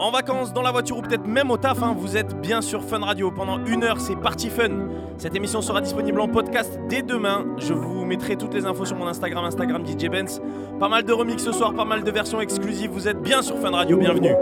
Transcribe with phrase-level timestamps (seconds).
[0.00, 2.82] En vacances, dans la voiture ou peut-être même au taf, hein, vous êtes bien sur
[2.82, 3.30] Fun Radio.
[3.30, 4.88] Pendant une heure, c'est parti fun.
[5.18, 7.44] Cette émission sera disponible en podcast dès demain.
[7.58, 10.40] Je vous mettrai toutes les infos sur mon Instagram, Instagram DJ Benz.
[10.78, 12.90] Pas mal de remix ce soir, pas mal de versions exclusives.
[12.90, 14.34] Vous êtes bien sur Fun Radio, bienvenue.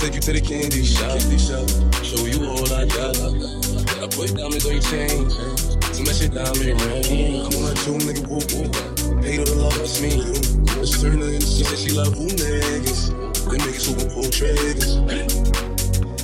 [0.00, 1.20] Take you to the candy shop.
[2.00, 3.20] Show you all I got.
[4.00, 5.28] I put diamonds on your chain.
[5.92, 7.44] Smash it diamond ring.
[7.44, 8.72] I'm on a two nigga whoop whoop.
[9.20, 10.16] Hate all the love it's me.
[10.80, 13.12] It's niggas, she said she love who niggas.
[13.44, 15.04] Them niggas who gon' pull triggers.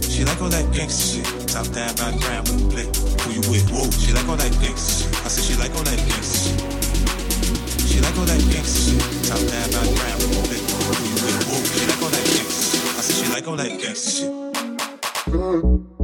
[0.09, 1.29] She like all that gangsta shit.
[1.45, 2.89] Top down, background with the play.
[3.29, 3.69] Who you with?
[3.69, 3.93] Whoa.
[3.93, 5.13] She like all that gangsta shit.
[5.21, 6.57] I said she like all that gangsta shit.
[7.85, 9.05] She like all that gangsta shit.
[9.29, 10.61] Top down, background with the play.
[10.65, 11.45] Who you with?
[11.53, 11.66] Whoa.
[13.27, 13.33] Shit.
[13.33, 13.81] I'm like all that
[15.31, 15.96] shit.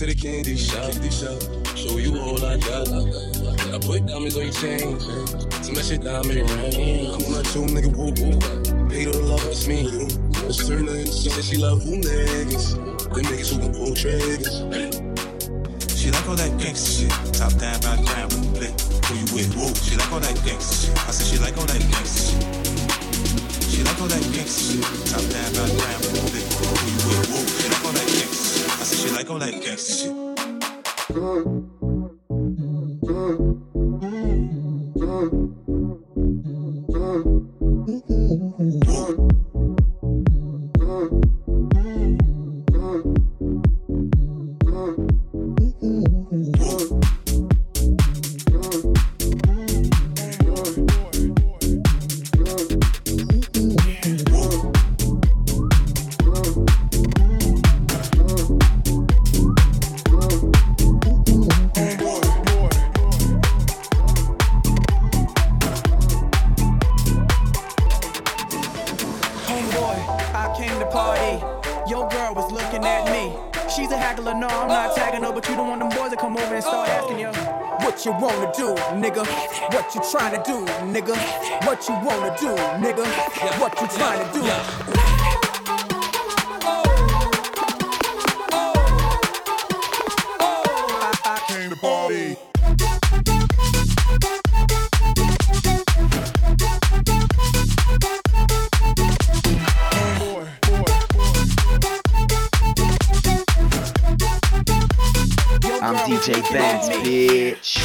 [0.00, 0.96] To the candy shop.
[1.76, 2.88] Show you all I got.
[2.88, 4.96] I put diamonds on your chain.
[5.60, 7.04] Smash it diamond ring.
[7.12, 8.16] I'm on a two nigga whoop.
[8.88, 9.84] Hate all the love it's me.
[10.48, 12.80] It's certain niggas, she said she love who niggas.
[13.12, 14.64] Them niggas who gon' pull triggers.
[15.92, 17.12] She like all that gangsta shit.
[17.36, 18.72] Top down, background with the play.
[19.04, 19.52] Who you with?
[19.52, 19.68] Whoa.
[19.84, 20.96] She like all that gangsta shit.
[20.96, 23.68] I said she like all that gangsta shit.
[23.68, 25.12] She like all that gangsta shit.
[25.12, 26.72] Top down, background with the play.
[26.72, 27.28] Who you with?
[27.28, 27.44] Whoa.
[27.60, 28.29] She like all that gangsta shit.
[28.80, 30.04] I said she like all that gangsta
[31.10, 31.89] shit.
[105.90, 107.80] I'm DJ Benz, bitch.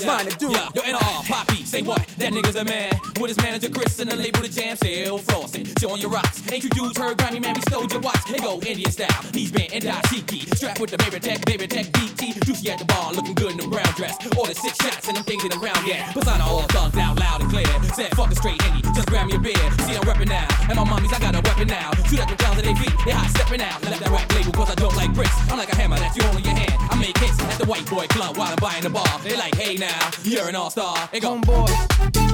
[0.00, 0.50] You trying to do?
[0.50, 2.06] Yeah, yo, NR, Poppy, say what?
[2.18, 2.92] That nigga's a man.
[3.20, 5.66] With his manager Chris and the label the jam sale frosting.
[5.78, 6.40] Showing your rocks.
[6.50, 8.24] Ain't you dudes heard Grammy man, we stole your watch.
[8.30, 9.22] They go Indian style.
[9.32, 10.46] He's been and Tiki.
[10.56, 12.44] Strapped with the baby tech, baby tech DT.
[12.44, 14.16] Juicy at the bar, looking good in the brown dress.
[14.36, 16.12] Ordered six shots and them things in the round, yeah.
[16.12, 17.66] Persona all thugs out loud and clear.
[17.94, 19.64] Said fuck a straight Henny, just grab me a beer.
[19.86, 20.46] See, I'm reppin' now.
[20.68, 21.90] And my mommies, I got a weapon now.
[22.08, 23.82] Shoot at the down to their feet, they hot stepping out.
[23.84, 25.34] Left that rap label cause I don't like bricks.
[25.50, 26.43] I'm like a hammer that's you hold
[27.64, 29.06] the white boy club while I'm buying the bar.
[29.22, 31.08] They like, hey now, you're an all-star.
[31.12, 32.33] They go, Homeboy.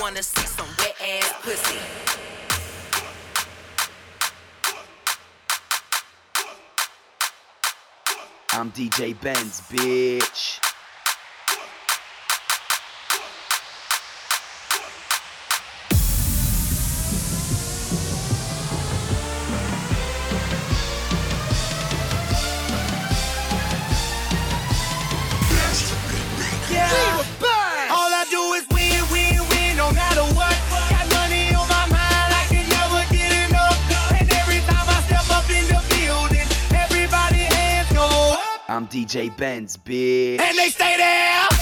[0.00, 1.78] wanna see some wet ass pussy.
[8.52, 10.65] I'm DJ Benz, bitch.
[39.06, 40.40] DJ Benz, bitch.
[40.40, 41.55] And they stay there,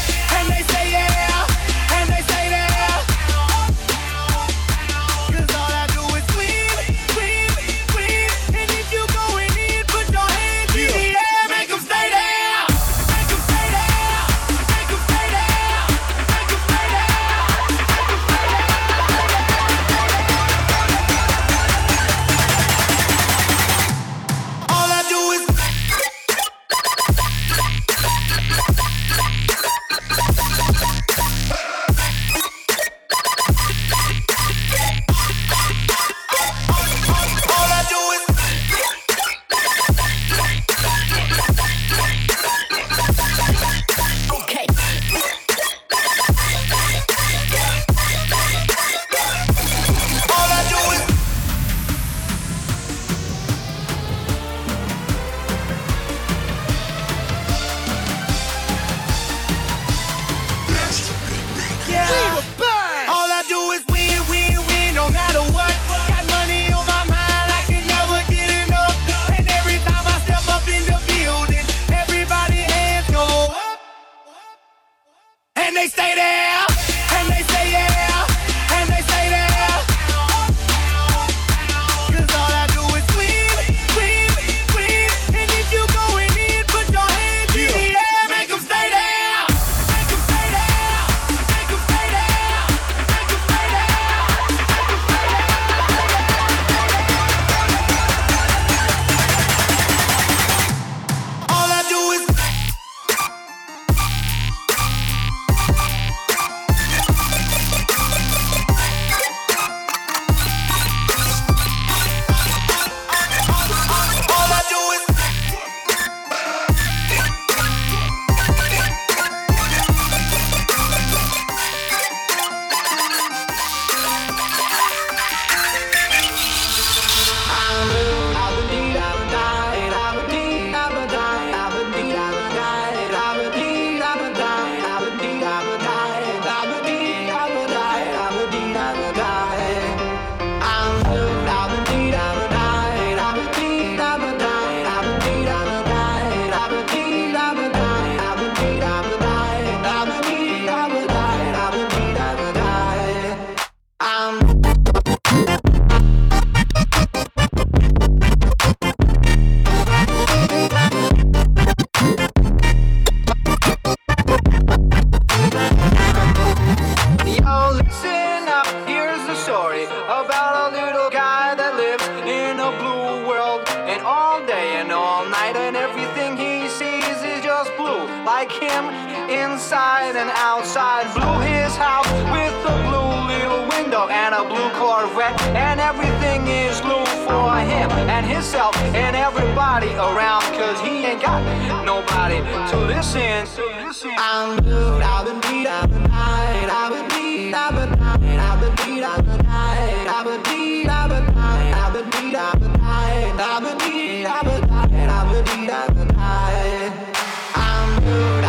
[208.04, 208.43] Thank.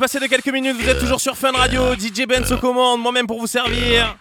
[0.00, 3.38] de quelques minutes, vous êtes toujours sur Fun Radio, DJ Benz aux commandes, moi-même pour
[3.38, 4.16] vous servir.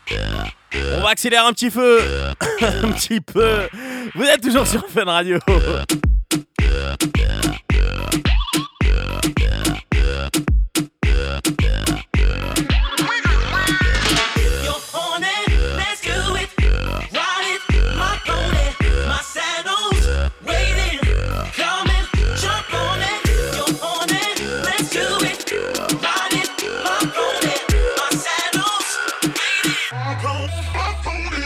[0.97, 2.01] On va accélérer un petit peu.
[2.61, 3.69] un petit peu.
[4.13, 5.39] Vous êtes toujours sur Fun Radio.
[30.79, 31.43] my booty.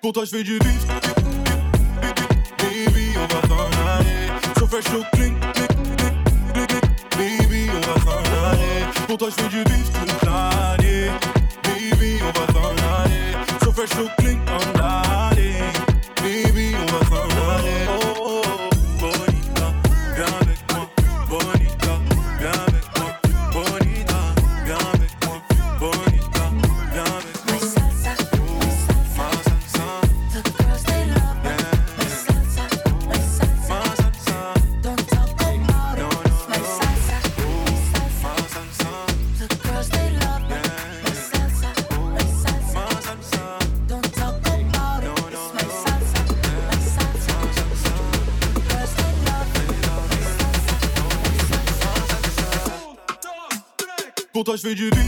[0.00, 0.94] Pour toi, je de vista.
[2.58, 3.48] Baby, eu vou é.
[3.48, 4.30] s'en aller.
[4.56, 5.36] eu fresh, au clink,
[7.16, 8.86] Baby, eu vou s'en aller.
[9.08, 11.37] Pour toi, de vista, du beat toute.
[54.58, 55.07] je fais du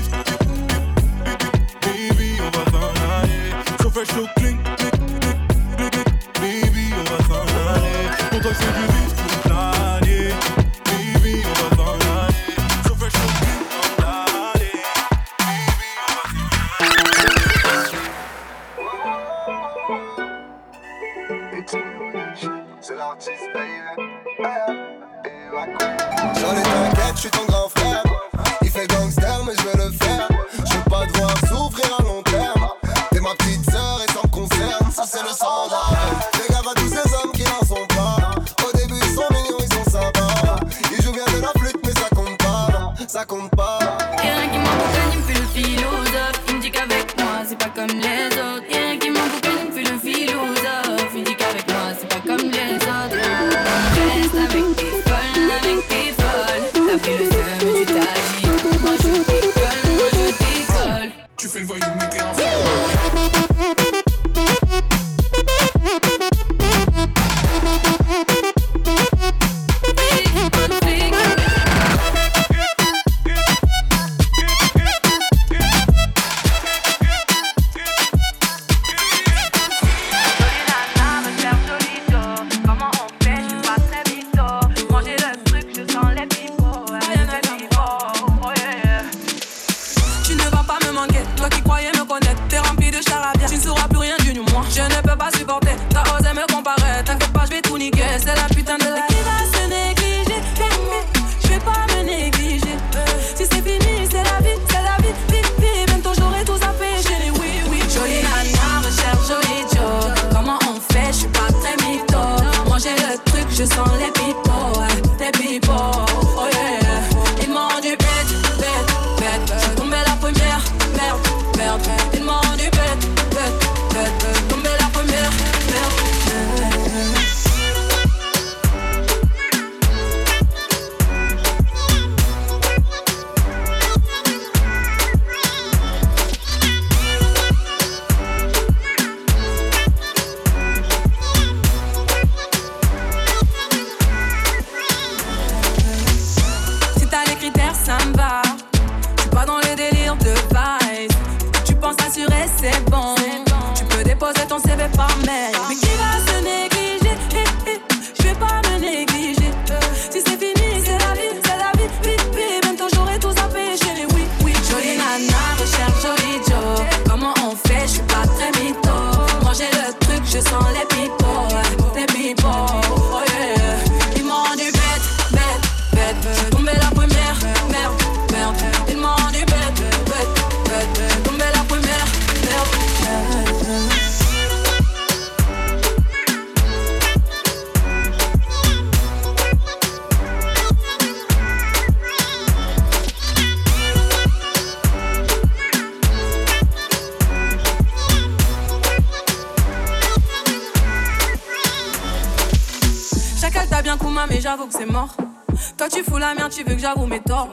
[206.80, 207.50] j'avoue mes torts,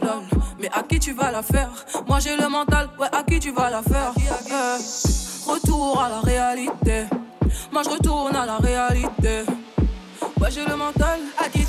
[0.59, 1.69] Mais à qui tu vas la faire?
[2.07, 4.13] Moi j'ai le mental, ouais, à qui tu vas la faire?
[4.17, 7.05] Eh, retour à la réalité.
[7.71, 9.43] Moi je retourne à la réalité.
[10.39, 11.65] Ouais, j'ai le mental, à qui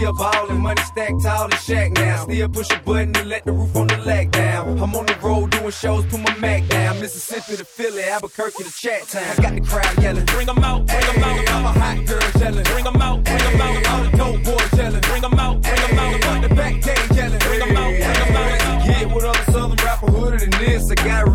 [0.00, 2.24] Still ballin', money stacked tall as shack now.
[2.24, 4.78] Still push a button and let the roof on the leg down.
[4.78, 6.98] I'm on the road doing shows, put my Mac down.
[7.00, 9.24] Mississippi to Philly, Albuquerque to Chat time.
[9.30, 11.50] I got the crowd yellin', bring 'em out, bring 'em out.
[11.50, 13.88] I'm a hot girl yellin', bring 'em out, bring 'em out.
[13.88, 14.99] All the dope boys yellin'.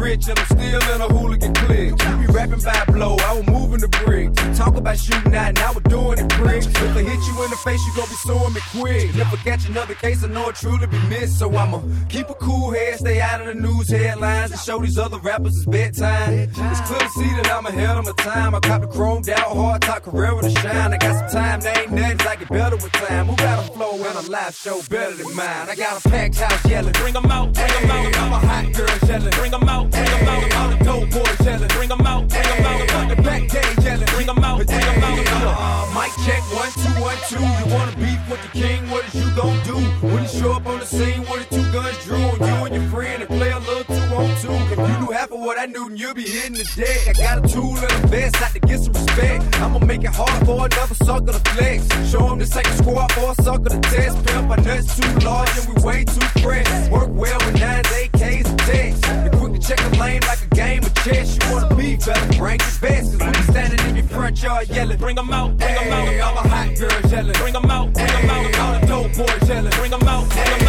[0.06, 1.98] Rich and I'm still in a hooligan clique.
[2.06, 4.30] You be rapping by blow, I was moving the brick.
[4.56, 6.64] Talk about shooting out, now we're doing it quick.
[6.64, 9.16] If I hit you in the face, you gon' be suing me quick.
[9.16, 11.40] Never catch another case, I know it truly be missed.
[11.40, 14.98] So I'ma keep a cool head, stay out of the news headlines, and show these
[14.98, 16.34] other rappers it's bedtime.
[16.34, 18.54] It's clear to see that I'm ahead of my time.
[18.54, 20.94] I cop the chromed down hard top career to shine.
[20.94, 23.26] I got some time, they ain't nothing, I get better with time.
[23.28, 25.70] Who got a flow and a live show better than mine?
[25.70, 26.94] I got a packed house yelling.
[26.94, 28.18] Bring 'em out, bring 'em out.
[28.22, 29.34] I'm a hot girl yelling.
[29.40, 30.56] Bring 'em out, bring 'em out.
[30.60, 31.72] All the dope boys yelling.
[31.78, 32.92] Bring 'em out, bring 'em out.
[32.92, 34.10] Front the back gate yelling.
[34.16, 35.20] Bring 'em out, bring 'em out.
[35.46, 37.44] Uh, mic check one two one two.
[37.60, 38.90] You wanna beef with the king?
[38.90, 39.78] What is you gon' do
[40.12, 42.76] when you show up on the scene with the two guns drew on you and
[42.76, 44.74] your friend and play a little two on two?
[44.74, 47.08] If you knew half of what I knew, then you'll be hitting the deck.
[47.08, 49.44] I got a tool and a vest out to get some respect.
[49.62, 51.88] I'ma make it hard for another sucker to flex.
[52.12, 54.26] Show Show 'em this ain't a squad for a sucker to test.
[54.26, 56.90] Pimp my nuts too large and we way too fresh.
[56.90, 59.08] Work well with nines, AKs, and texts.
[59.24, 61.38] You quick to check the lane like a game of chess.
[61.38, 63.20] You wanna be better, bring your best.
[63.20, 64.98] Cause we standing in your front yard yelling.
[64.98, 66.08] Bring 'em out, bring 'em out.
[66.08, 67.38] Hey, I'm a hot girl yelling.
[67.42, 68.60] Bring 'em out, bring 'em out.
[68.60, 69.72] All the dope boys yelling.
[69.80, 70.65] Bring 'em out, bring 'em out.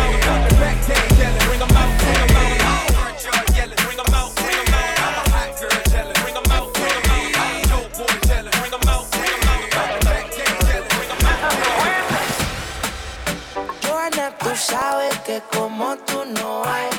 [14.67, 16.91] Sabes que como tú no hay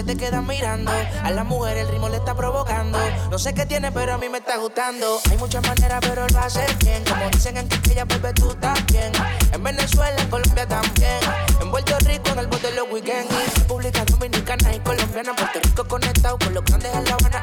[0.00, 0.90] se te quedan mirando.
[1.22, 2.98] A la mujer el ritmo le está provocando.
[3.30, 5.20] No sé qué tiene, pero a mí me está gustando.
[5.30, 7.04] Hay muchas maneras, pero lo hace bien.
[7.04, 9.12] Como dicen en Quiqueya, vuelve tú también.
[9.52, 11.20] En Venezuela, en Colombia también.
[11.60, 13.58] En Puerto Rico, en el bote de los weekends.
[13.58, 15.36] República Dominicana y Colombiana.
[15.36, 17.42] Puerto Rico conectado con los grandes en La Habana.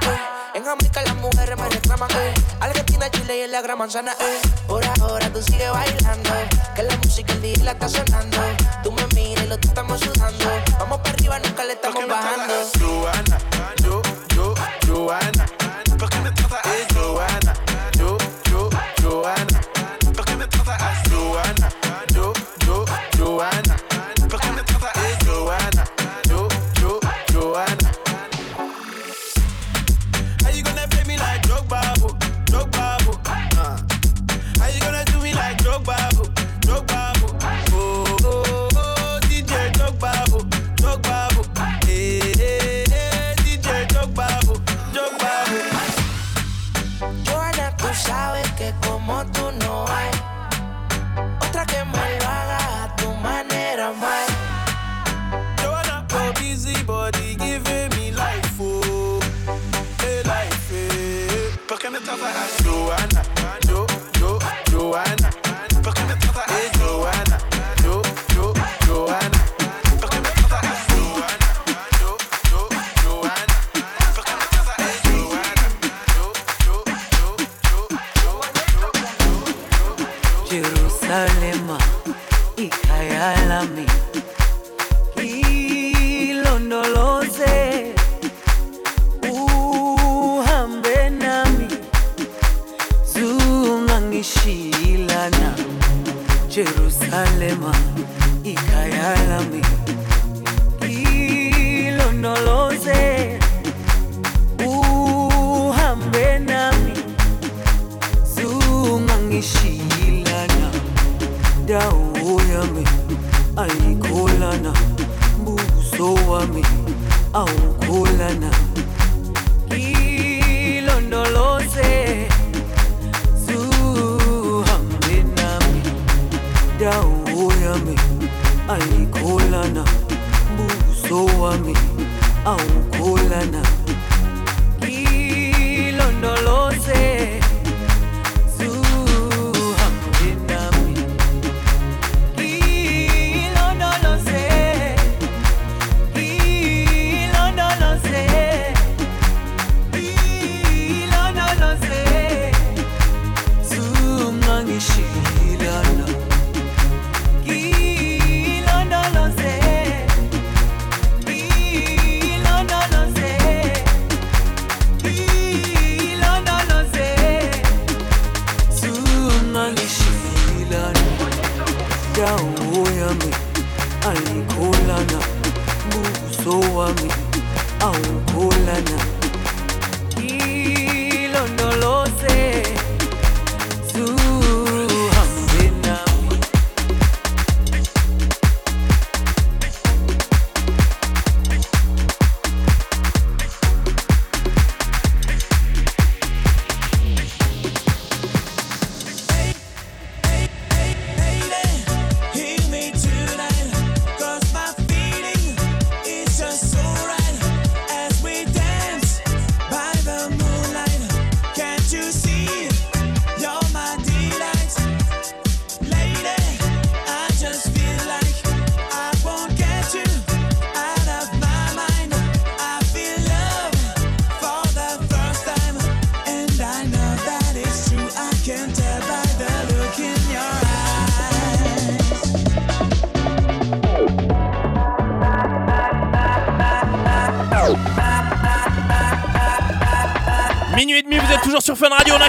[0.55, 2.09] En Jamaica las mujeres me reclaman.
[2.09, 2.33] Eh.
[2.59, 4.13] Argentina, Chile y en la gran manzana.
[4.67, 6.31] Por ahora tú sigues bailando.
[6.75, 8.37] Que la música el día la está sonando.
[8.83, 10.45] Tú me miras y lo que estamos sudando.
[10.79, 12.53] Vamos arriba, nunca le ¿Por qué estamos bajando.
[13.07, 13.46] a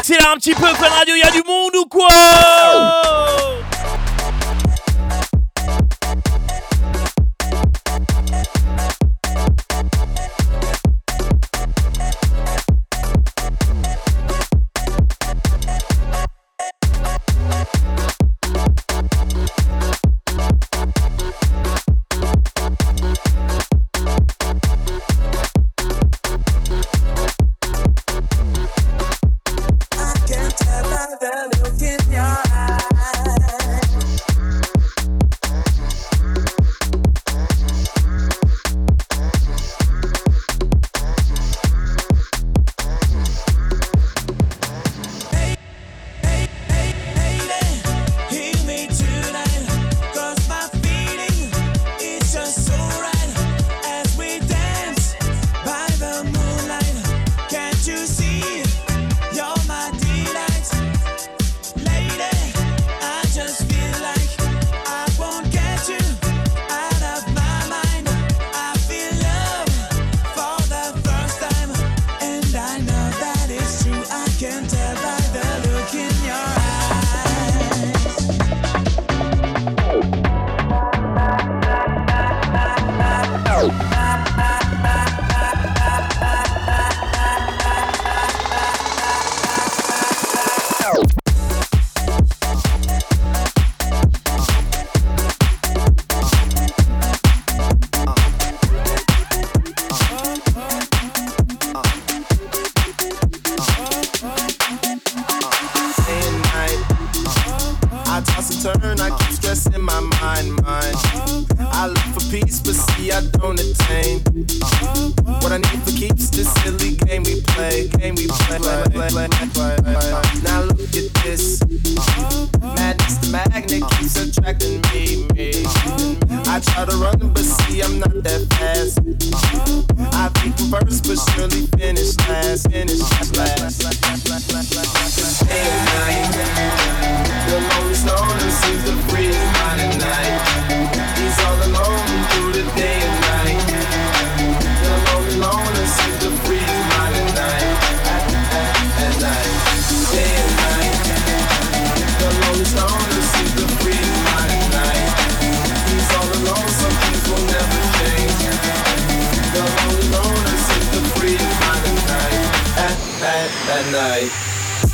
[0.09, 2.09] c'est là un petit peu Fun Radio, il y a du monde ou quoi?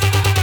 [0.02, 0.33] you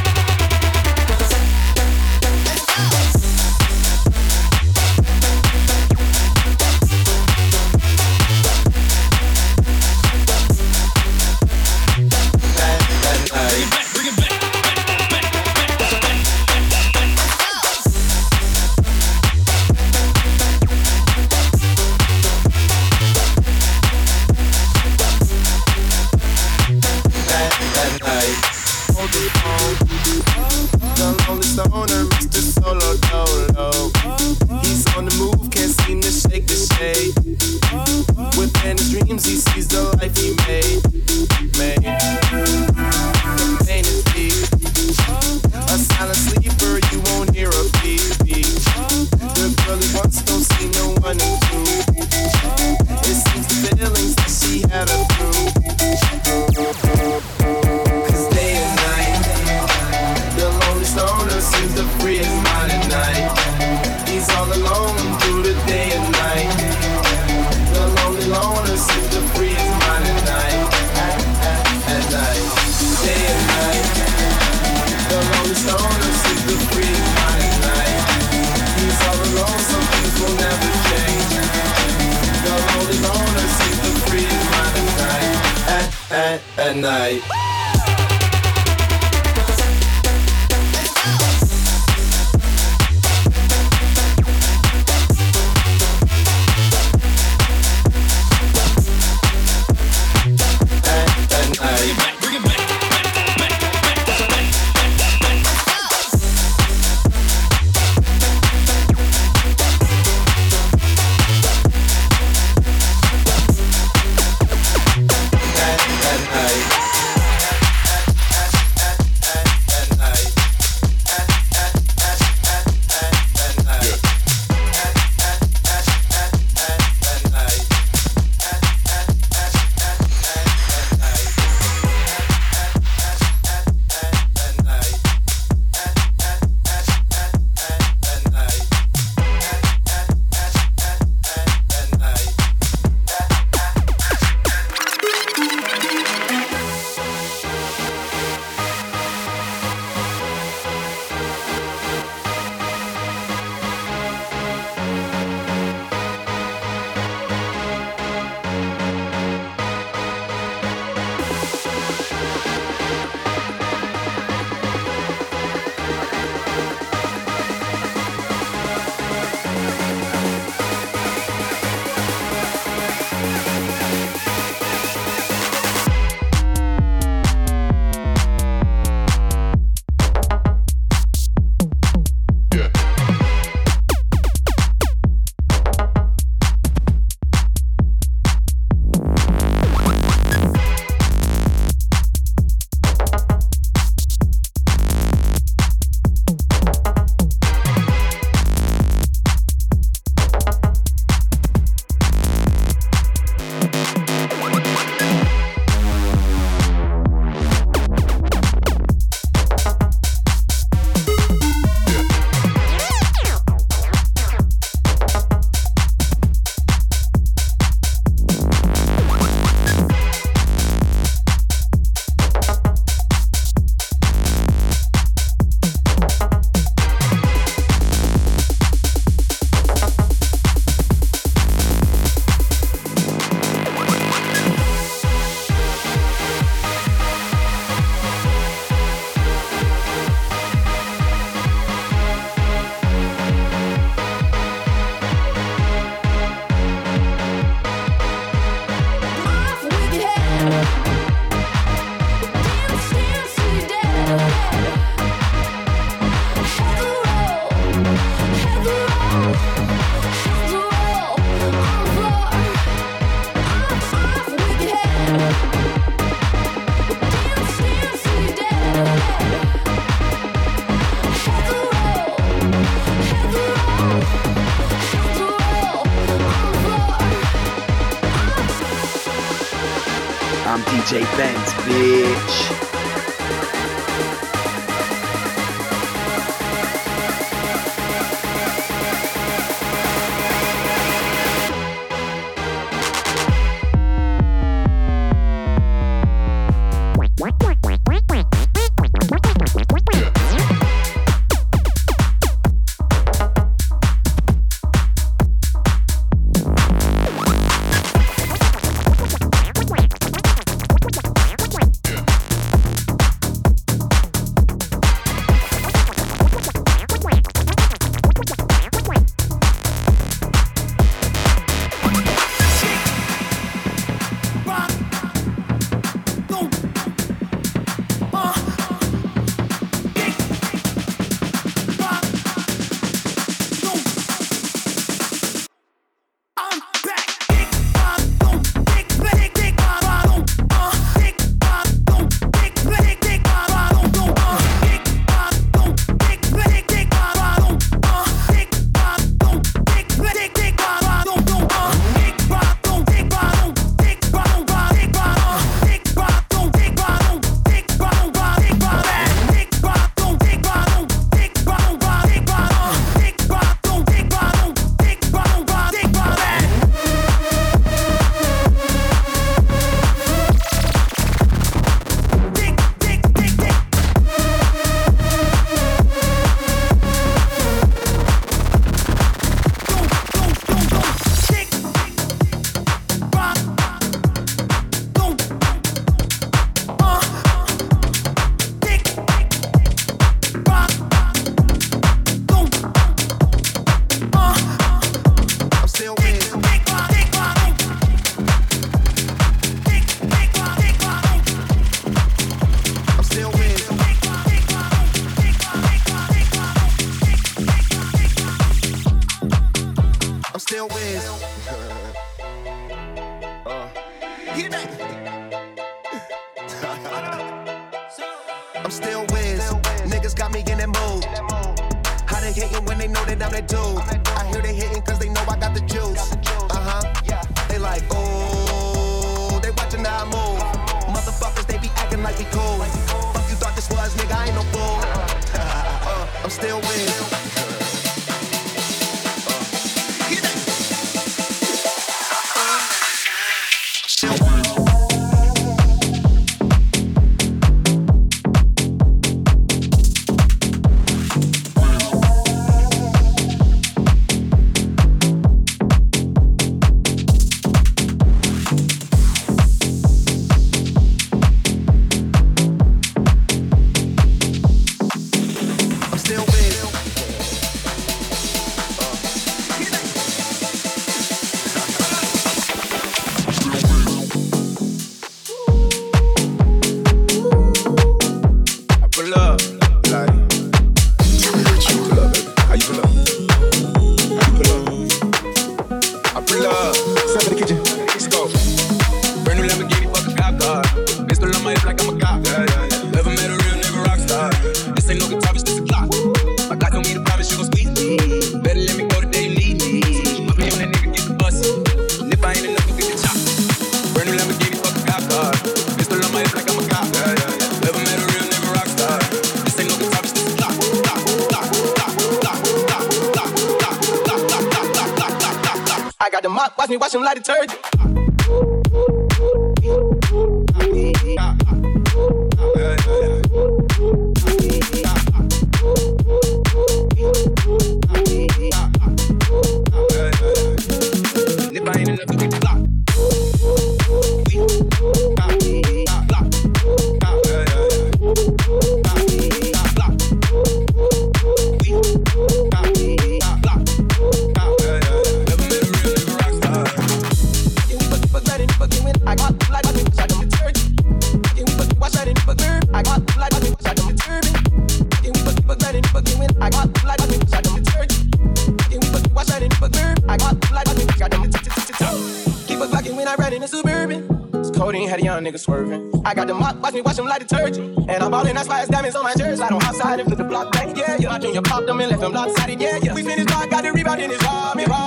[569.71, 571.13] outside it, flip the block back, yeah, yeah.
[571.13, 572.93] I you popped them and left them lopsided, yeah, yeah.
[572.93, 574.80] We spin his block, got the rebound in his arm, yeah.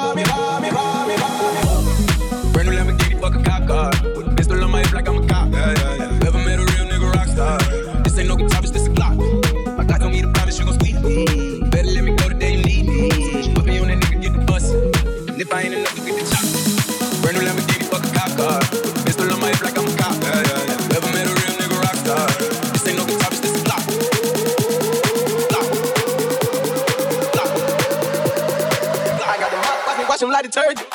[30.55, 30.93] retarded.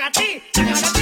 [0.00, 0.99] chacatí, chacatí.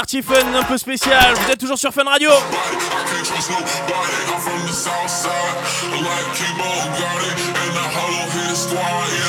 [0.00, 1.34] partie fun un peu spécial.
[1.34, 2.30] Vous êtes toujours sur Fun Radio.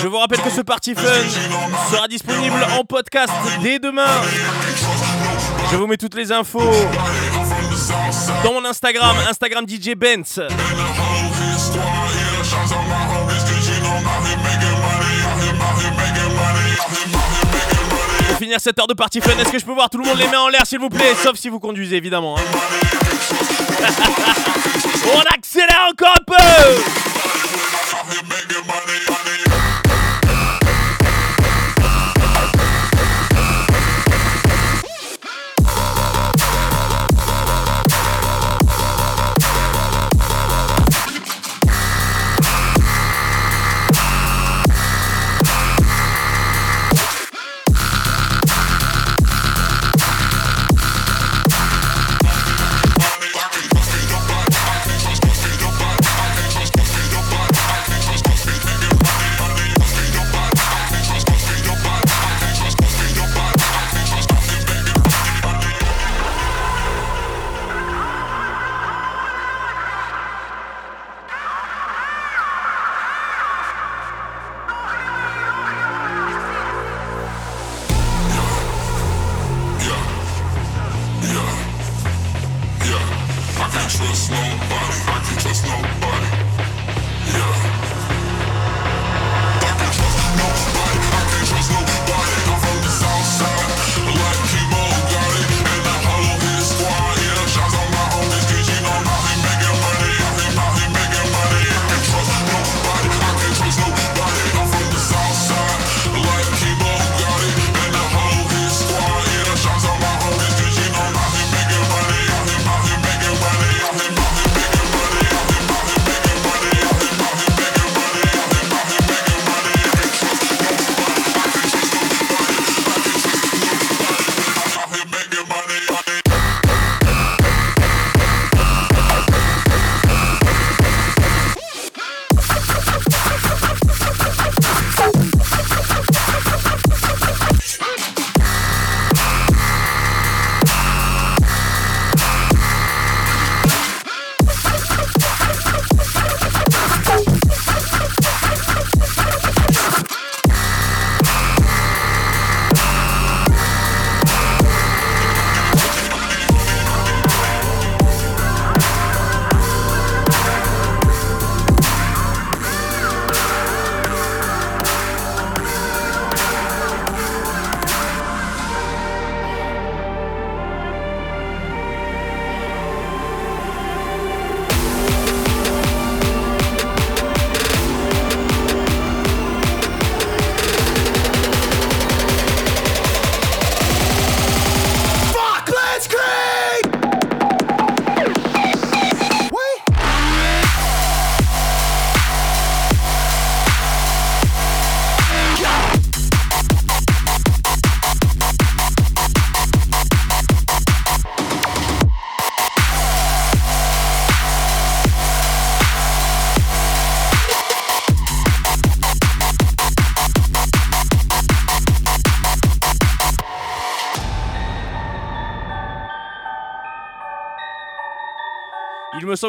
[0.02, 1.02] Je vous rappelle que ce parti fun
[1.92, 4.22] sera disponible en podcast dès demain.
[5.74, 6.72] Je vous mets toutes les infos
[8.42, 10.40] dans mon Instagram, Instagram DJ Benz.
[18.52, 19.32] finir cette heure de partie fun.
[19.40, 21.16] Est-ce que je peux voir tout le monde les mains en l'air, s'il vous plaît?
[21.16, 22.38] Sauf si vous conduisez, évidemment.
[22.38, 22.42] Hein.
[25.16, 27.11] On accélère encore un peu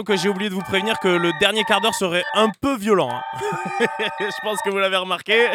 [0.00, 3.10] que j'ai oublié de vous prévenir que le dernier quart d'heure serait un peu violent.
[3.12, 3.20] Hein.
[4.20, 5.48] Je pense que vous l'avez remarqué.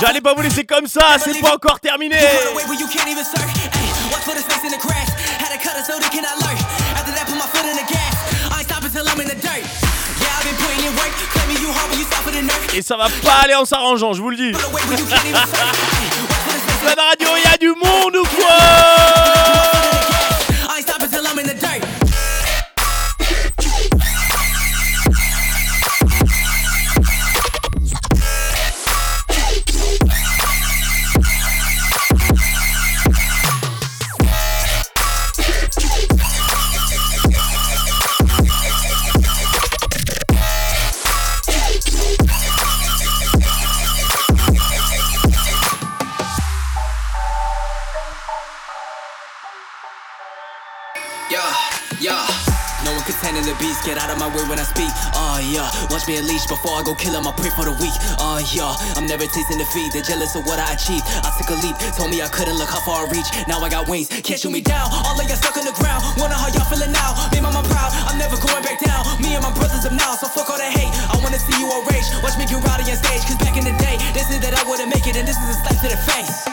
[0.00, 2.16] J'allais pas vous laisser comme ça, c'est pas encore terminé.
[12.74, 14.52] Et ça va pas aller en s'arrangeant, je vous le dis.
[16.82, 19.81] la radio, y a du monde ou quoi?
[53.62, 54.90] Beast, get out of my way when I speak.
[55.14, 57.30] Oh yeah, watch me unleash before I go kill him.
[57.30, 57.94] I pray for the weak.
[58.18, 59.94] Oh yeah, I'm never tasting defeat.
[59.94, 61.06] They're jealous of what I achieved.
[61.22, 63.30] I took a leap, told me I couldn't look how far I reach.
[63.46, 64.90] Now I got wings, can't shoot me down.
[64.90, 66.02] All of y'all stuck on the ground.
[66.18, 67.14] Wonder how y'all feeling now.
[67.30, 69.06] Me mama proud, I'm never going back down.
[69.22, 70.90] Me and my brothers up now, so fuck all that hate.
[71.14, 72.04] I wanna see you all rage.
[72.26, 74.66] Watch me get rowdy on stage, cause back in the day, they said that I
[74.66, 76.51] wouldn't make it, and this is a slap to the face.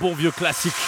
[0.00, 0.87] Bon vieux classique.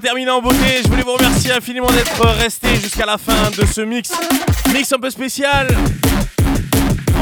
[0.00, 0.82] Terminé en beauté.
[0.82, 4.10] Je voulais vous remercier infiniment d'être resté jusqu'à la fin de ce mix.
[4.72, 5.68] Mix un peu spécial.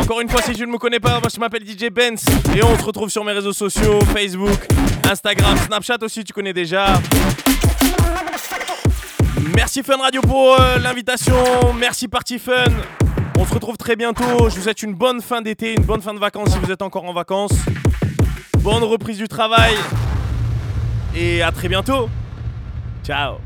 [0.00, 2.24] Encore une fois, si tu ne me connais pas, moi je m'appelle DJ Benz
[2.56, 4.66] et on se retrouve sur mes réseaux sociaux Facebook,
[5.08, 7.00] Instagram, Snapchat aussi, tu connais déjà.
[9.54, 11.34] Merci Fun Radio pour euh, l'invitation.
[11.78, 12.64] Merci Party Fun.
[13.38, 14.48] On se retrouve très bientôt.
[14.48, 16.82] Je vous souhaite une bonne fin d'été, une bonne fin de vacances si vous êtes
[16.82, 17.52] encore en vacances.
[18.60, 19.74] Bonne reprise du travail.
[21.14, 22.08] Et à très bientôt.
[23.02, 23.40] Chao.